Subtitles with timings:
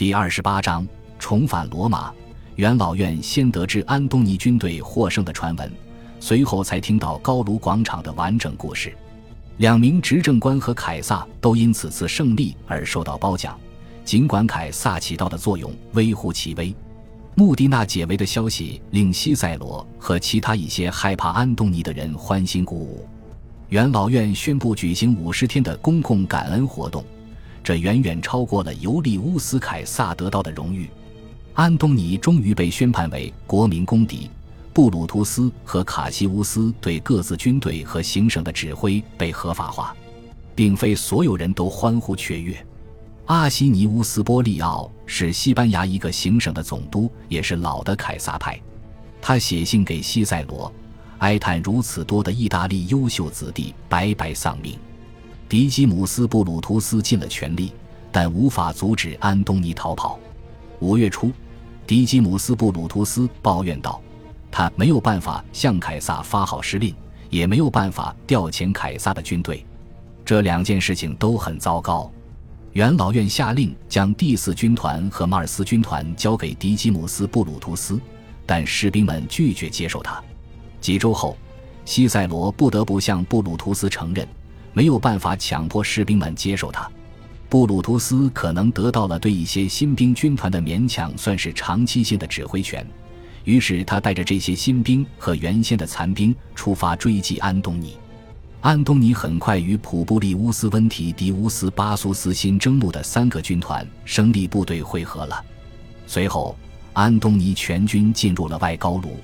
[0.00, 2.10] 第二十八章重返罗马。
[2.54, 5.70] 元老院先得知安东尼军队获胜的传闻，
[6.18, 8.96] 随后才听到高卢广场的完整故事。
[9.58, 13.60] 两名执政官和凯撒都因此次胜利而受到褒奖，
[14.02, 16.74] 尽管凯撒起到的作用微乎其微。
[17.34, 23.06] 穆迪纳解围的消息令西塞罗和其他一些害怕安东尼的人欢欣鼓舞。
[23.68, 27.04] 元老院宣布举行五十天的公共感恩活动，
[27.62, 30.88] 这远远超过了尤利乌斯·凯撒得到的荣誉。
[31.54, 34.30] 安东尼终于被宣判为国民公敌，
[34.72, 39.94] 布鲁图斯和卡西乌斯对各自军队和行省的指挥被合法化，
[40.54, 42.56] 并非所有人都欢呼雀跃。
[43.26, 48.58] 阿西尼乌斯·波利奥是西班牙一个行省的总督，也是老的凯撒派。
[49.20, 50.72] 他写信给西塞罗，
[51.18, 54.78] 哀叹如此多的意大利优秀子弟白白丧命。
[55.50, 57.72] 迪基姆斯·布鲁图斯尽了全力，
[58.12, 60.16] 但无法阻止安东尼逃跑。
[60.78, 61.32] 五月初。
[61.88, 64.00] 迪基姆斯·布鲁图斯抱怨道
[64.48, 66.94] ：“他没有办法向凯撒发号施令，
[67.30, 69.66] 也没有办法调遣凯撒的军队，
[70.24, 72.08] 这两件事情都很糟糕。”
[72.74, 78.00] 元老院下令将第四军团和马尔斯军团交给迪基姆斯·布鲁图斯，
[78.46, 80.22] 但士兵们拒绝接受他。
[80.80, 81.36] 几周后，
[81.84, 84.24] 西塞罗不得不向布鲁图斯承认，
[84.72, 86.88] 没有办法强迫士兵们接受他。
[87.48, 92.86] 布鲁图斯可能得到了对一些新兵军团的勉强算是长期性的指挥权，
[93.44, 97.96] 于是他带着这些新兵和原先的残兵出发追击安东尼。
[98.60, 105.42] 安东尼很快与普布利乌斯·温提迪乌斯·巴苏斯新征募的三个军团生力部队会合了。
[106.06, 106.54] 随后，
[106.92, 109.18] 安东尼全军进入了外高卢。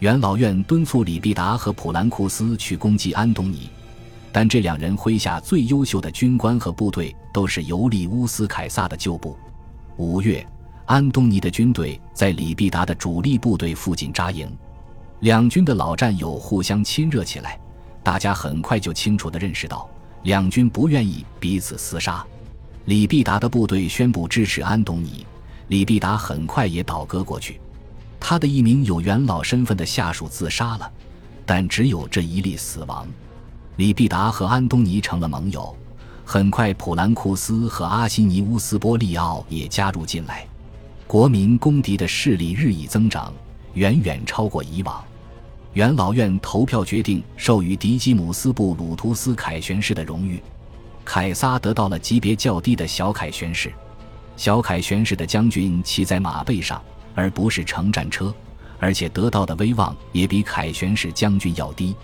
[0.00, 3.70] 元老院敦促里必达和普兰库斯去攻击安东尼。
[4.36, 9.34] 但这两人麾下最优秀的军官和部队都是尤利乌斯·凯撒的旧部。
[9.96, 10.46] 五月，
[10.84, 14.46] 安东尼的军队在李必达的主力部队附近扎营，
[15.20, 17.58] 两军的老战友互相亲热起来。
[18.02, 19.88] 大家很快就清楚地认识到，
[20.24, 22.22] 两军不愿意彼此厮杀。
[22.84, 25.26] 李必达的部队宣布支持安东尼，
[25.68, 27.58] 李必达很快也倒戈过去。
[28.20, 30.92] 他的一名有元老身份的下属自杀了，
[31.46, 33.08] 但只有这一例死亡。
[33.76, 35.74] 李必达和安东尼成了盟友，
[36.24, 40.46] 很快普兰库斯和阿西尼乌斯·波利奥也加入进来。
[41.06, 43.32] 国民公敌的势力日益增长，
[43.74, 45.04] 远远超过以往。
[45.74, 50.42] 元老院投票决定授予迪基姆斯·布鲁图斯凯旋士的荣誉，
[51.04, 53.70] 凯撒得到了级别较低的小凯旋士。
[54.38, 56.82] 小凯旋士的将军骑在马背上，
[57.14, 58.34] 而不是乘战车，
[58.78, 61.94] 而且得到的威望也比凯旋士将军要低。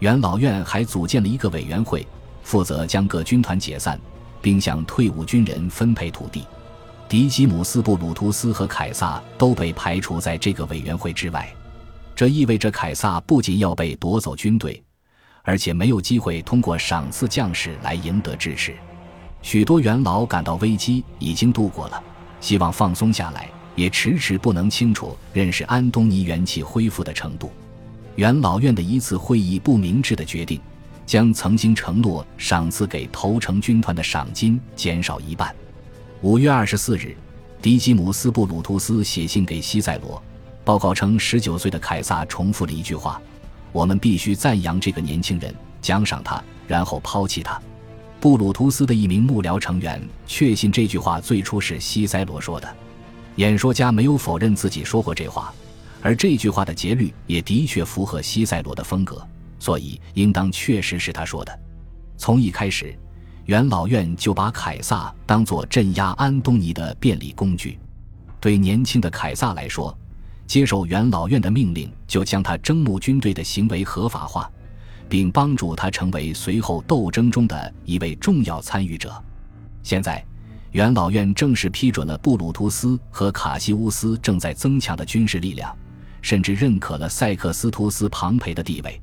[0.00, 2.06] 元老院还组建了一个委员会，
[2.42, 3.98] 负责将各军团解散，
[4.40, 6.44] 并向退伍军人分配土地。
[7.08, 11.52] 迪基姆斯·布鲁图斯和凯撒都被排除在这个委员会之外，
[12.14, 14.80] 这意味着凯撒不仅要被夺走军队，
[15.42, 18.76] 而且没有机会通过赏赐将士来赢得支持。
[19.40, 22.02] 许多元老感到危机已经度过了，
[22.40, 27.50] 希望放松下来，也迟迟不能清楚认识安东尼元气恢复的程度。
[28.18, 30.60] 元老院的一次会议不明智的决定，
[31.06, 35.54] 将曾经承诺赏赐给投诚军团的赏金减少一半。
[36.20, 37.16] 五月二十四日，
[37.62, 40.20] 迪基姆斯·布鲁图斯写信给西塞罗，
[40.64, 43.22] 报告称，十九岁的凯撒重复了一句话
[43.70, 47.62] ：“我们必须赞扬这个年轻人，奖赏他，然后抛弃他。”
[48.18, 52.68] 布鲁图斯的一名幕僚成员确信这句话最初是西塞罗说的。
[53.36, 55.54] 演说家没有否认自己说过这话。
[56.00, 59.26] 而这句话的节律也的确符合西塞罗的风格，
[59.58, 61.60] 所以应当确实是他说的。
[62.16, 62.96] 从一开始，
[63.46, 67.78] 元老院就把凯撒当作镇压安东尼的便利工具。
[68.40, 69.96] 对年轻的凯撒来说，
[70.46, 74.50] 接受元老院的命令就将他征募军队的行为合法化，
[75.08, 79.12] 并帮助他成为随后斗争中的一位重要参与者。
[79.82, 80.24] 现在，
[80.70, 85.76] 元老院正式批准了布鲁图斯和卡西乌斯正在增强的军事力量。
[86.22, 89.00] 甚至认可了塞克斯图斯·庞培的地位，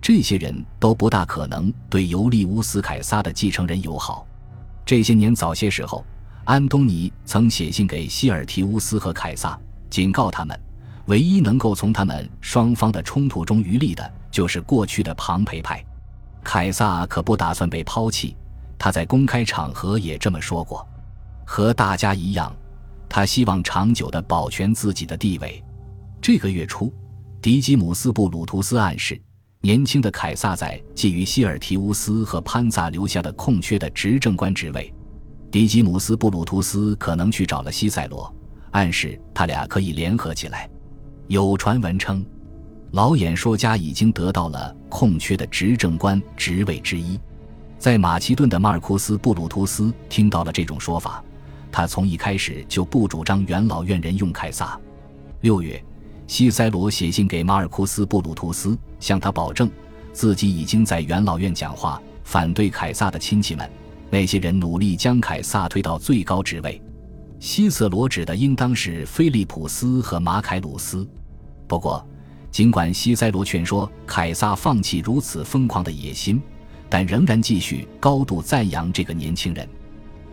[0.00, 4.26] 这些人都不大可能对尤利乌斯·凯撒的继承人友好。
[4.84, 6.04] 这些年早些时候，
[6.44, 9.58] 安东尼曾写信给希尔提乌斯和凯撒，
[9.88, 10.58] 警告他们，
[11.06, 15.84] 唯一能够从他们双方的冲突中渔利的，就是过去的庞培派。
[16.42, 18.36] 凯撒可不打算被抛弃，
[18.78, 20.86] 他在公开场合也这么说过。
[21.44, 22.52] 和大家一样，
[23.08, 25.62] 他希望长久地保全自己的地位。
[26.22, 26.92] 这个月初，
[27.40, 29.18] 迪基姆斯·布鲁图斯暗示，
[29.62, 34.92] 年轻的凯撒在觊觎希尔提乌斯和潘萨留下的空缺的执政官职位。
[35.50, 38.30] 迪吉姆斯·布鲁图斯可能去找了西塞罗，
[38.72, 40.68] 暗示他俩可以联合起来。
[41.28, 42.22] 有传闻称，
[42.90, 47.18] 老演说家已经得到了空缺的执政官职位之一。
[47.78, 51.24] 在马其顿的马尔库斯·布鲁图斯听到了这种说法，
[51.72, 54.78] 他从一开始就不主张元老院人用凯撒。
[55.40, 55.82] 六月，
[56.30, 59.68] 西塞罗写信给马尔库斯·布鲁图斯，向他保证
[60.12, 63.68] 自己已经在元老院讲话，反对凯撒的亲戚们。
[64.10, 66.80] 那些人努力将凯撒推到最高职位，
[67.40, 71.04] 西瑟罗指的应当是菲利普斯和马凯鲁斯。
[71.66, 72.06] 不过，
[72.52, 76.40] 尽管西塞罗劝说凯撒放弃如此疯狂的野心，
[76.88, 79.68] 但仍然继续高度赞扬这个年轻人。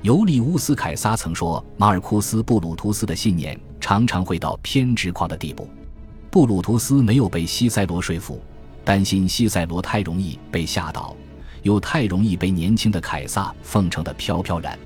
[0.03, 5.67] 尤利乌斯·凯撒曾说：“马尔库斯·布鲁图斯的信念常常会到偏执狂的地步。”
[6.29, 8.41] 布鲁图斯没有被西塞罗说服，
[8.83, 11.15] 担心西塞罗太容易被吓倒。
[11.63, 14.77] 又太容易被年轻的凯撒奉承的飘飘然，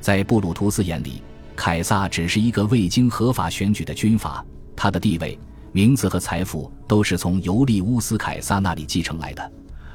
[0.00, 1.20] 在布鲁图斯眼里，
[1.54, 4.42] 凯撒只是一个未经合法选举的军阀，
[4.74, 5.38] 他的地位、
[5.72, 9.52] 名字和财富都是从尤利乌斯·凯撒那里继承来的，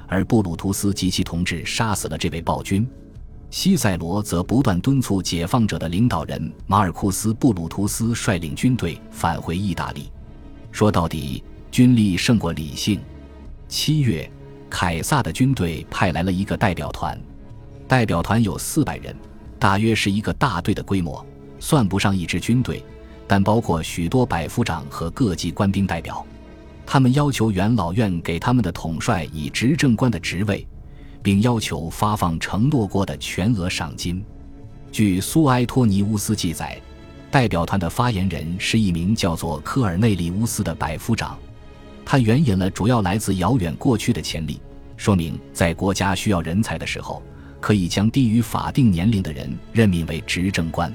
[0.08, 2.88] 而布鲁图斯及其同志杀死了这位暴君。
[3.50, 10.12] 西塞罗则不断敦促解放者的领导人马尔库斯·布鲁图斯率领军队返回意大利。
[10.72, 13.00] 说到底，军力胜过理性。
[13.68, 14.30] 七月。
[14.72, 17.20] 凯撒的军队派来了一个代表团，
[17.88, 19.16] 代表团有四百人，
[19.58, 21.26] 大约是一个大队的规模，
[21.60, 22.86] 算不上一支军队，
[23.28, 26.24] 但包括许多百夫长和各级官兵代表。
[26.86, 30.68] 他们要求元老院给他们的统帅以执政官的职位，
[31.24, 34.24] 并要求发放承诺过的全额赏金。
[34.92, 36.80] 据苏埃托尼乌斯记载，
[37.32, 41.38] 代表团的发言人是一名叫做科尔内利乌斯的百夫长。
[42.06, 44.60] 他援引了主要来自遥远过去的潜力，
[44.98, 47.22] 说明在国家需要人才的时候，
[47.60, 50.92] 可以将低于法定年龄的人任命为执政官。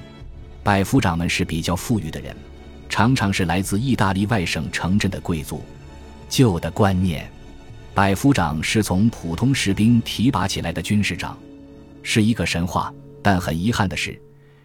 [0.65, 2.35] 百夫长们是比较富裕的人，
[2.89, 5.63] 常常是来自意大利外省城镇的贵族。
[6.29, 7.31] 旧的观念，
[7.95, 11.39] 百夫长是从普通士兵提拔起来的军事长，
[12.03, 12.93] 是一个神话。
[13.23, 14.21] 但很遗憾的是，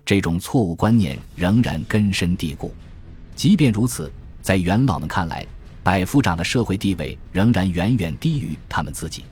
[0.10, 2.74] 这种错误观念仍然根深蒂固。
[3.36, 4.12] 即便如此，
[4.42, 5.46] 在元老们看来，
[5.84, 9.24] 百夫长的社会地位仍然远远低于他们自己，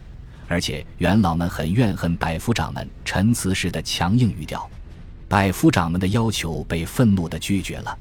[0.47, 4.69] 而且元老们很怨恨百夫长们陈词时的强硬语调。
[5.27, 7.97] 百夫长们的要求被愤怒地拒绝了。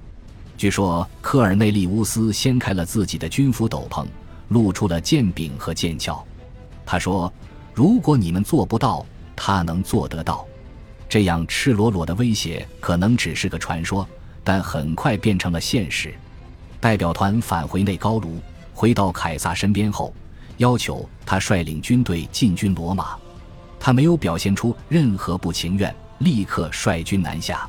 [0.59, 4.05] 据说科尔内利乌斯掀开了自己的军服斗篷，
[4.49, 6.23] 露出了剑柄和剑鞘。
[6.85, 7.33] 他说
[7.73, 9.03] ：“如果你们做不到，
[9.35, 10.47] 他能做得到。”
[11.09, 14.07] 这样赤裸裸的威胁可能只是个传说，
[14.43, 16.15] 但很快变成了现实。
[16.81, 18.39] 代表团返回内高卢，
[18.75, 20.13] 回到凯撒身边后，
[20.59, 23.17] 要求他率领军队进军罗马。
[23.79, 27.69] 他没有表现出任何不情愿，立刻率军南下。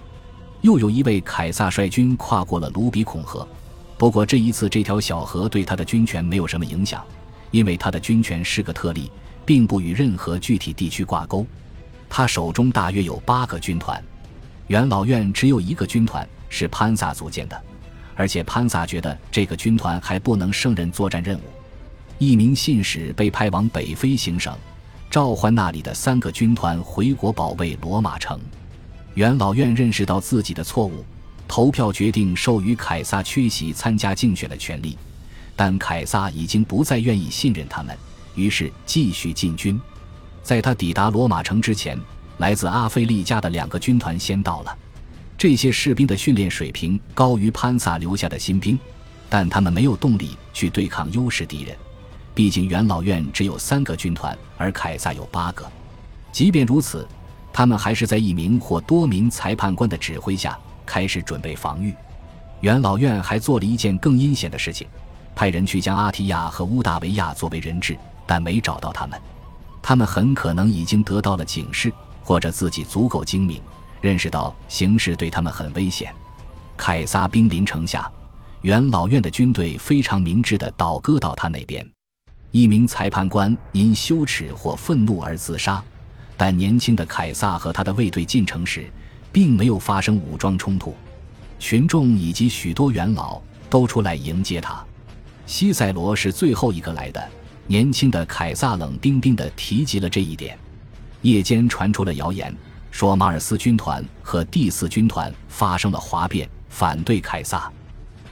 [0.62, 3.48] 又有一位凯撒率军跨过了卢比孔河，
[3.98, 7.06] 不过这一次这条小河对他的军权没有什么影响，
[7.52, 9.12] 因为他的军权是个特例，
[9.46, 11.46] 并不与任何具体地区挂钩。
[12.10, 14.04] 他手中大约有八个军团，
[14.68, 17.62] 元老院只有一个军团是潘萨组建的。
[18.16, 21.44] 而且潘萨觉得这个军团还不能胜任作战任务。
[22.18, 24.58] 一名信使被派往北非行省，
[25.12, 28.40] 召唤那里的三个军团回国保卫罗马城。
[29.14, 31.06] 元老院认识到自己的错误，
[31.48, 34.98] 投票决定授予凯撒缺席参加竞选的权利。
[35.56, 37.96] 但凯撒已经不再愿意信任他们，
[38.34, 39.80] 于是继续进军。
[40.48, 42.00] 在他抵达罗马城之前，
[42.38, 44.74] 来自阿非利加的两个军团先到了。
[45.38, 48.80] 这些士兵的训练水平高于潘萨留下的新兵，
[49.28, 51.76] 但他们没有动力去对抗优势敌人。
[52.34, 55.70] 毕竟元老院只有三个军团，而凯撒有八个。
[56.32, 57.06] 即便如此，
[57.52, 61.94] 他们还是在一名或多名裁判官的指挥下开始准备防御。
[62.62, 64.88] 元老院还做了一件更阴险的事情：
[65.36, 69.20] 派人去将阿提亚和乌大维亚作为人质，但没找到他们。
[69.88, 73.62] 他们很可能已经得到了警示，或者自己足够精明。
[74.02, 76.14] 认识到形势对他们很危险，
[76.76, 78.12] 凯撒兵临城下，
[78.64, 81.90] 元老院的军队非常明智地倒戈到他那边。
[82.52, 85.82] 一名裁判官因羞耻或愤怒而自杀，
[86.36, 88.92] 但年轻的凯撒和他的卫队进城时，
[89.32, 90.94] 并没有发生武装冲突。
[91.60, 94.86] 群众以及许多元老都出来迎接他。
[95.46, 97.26] 西塞罗是最后一个来的，
[97.68, 100.58] 年轻的凯撒冷冰冰地提及了这一点。
[101.22, 102.56] 夜间传出了谣言。
[102.90, 107.72] 说马尔斯军团和第四军团发生了哗变，反对凯撒。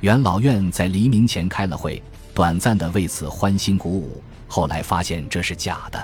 [0.02, 2.02] 元老院在黎明前开了会，
[2.34, 4.24] 短暂的为此欢欣鼓舞。
[4.48, 6.04] 后来发现这是假的。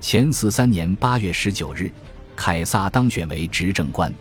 [0.00, 1.90] 前四三年八月十九日，
[2.36, 4.14] 凯撒当选为执政官。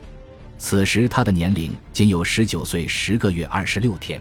[0.57, 4.19] 此时他的年龄仅有十九岁十个月二十六天。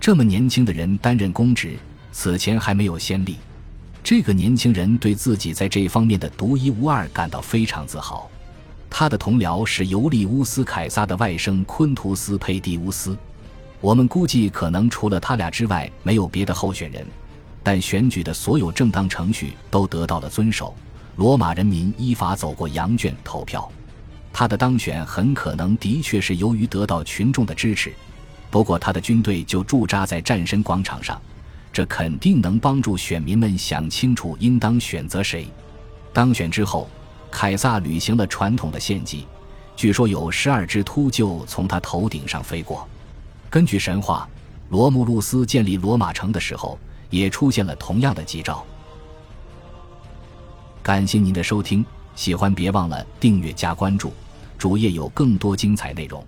[0.00, 1.76] 这么年轻的人担任公职，
[2.10, 3.36] 此前还没有先例。
[4.02, 8.28] 这个年轻人对自己在这方面的独一无二感到非常自豪。
[8.88, 13.16] 他的同僚是尤利乌斯·凯撒的外甥昆图斯·佩蒂乌斯。
[13.80, 17.06] 我们估计可能除了他俩之外没有别的候选人，
[17.62, 20.74] 但选举的所有正当程序都得到了遵守。
[21.16, 23.70] 罗马人民依法走过羊圈投票。
[24.32, 27.92] 他的当选很可能的确是由于得到群众的支持。
[28.50, 31.20] 不过他的军队就驻扎在战神广场上。
[31.72, 35.46] 这肯定能帮助选民们想清楚应当选择谁。
[36.12, 36.88] 当选之后，
[37.30, 39.26] 凯撒履行了传统的献祭，
[39.76, 42.88] 据说有十二只秃鹫从他头顶上飞过。
[43.48, 44.28] 根据神话，
[44.68, 48.64] 罗慕路斯建立罗马城的时候也出现了同样的吉兆。
[50.82, 51.84] 感谢您的收听，
[52.16, 54.12] 喜欢别忘了订阅加关注，
[54.58, 56.24] 主页有更多精彩内容。